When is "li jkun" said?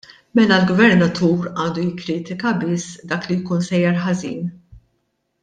3.33-3.63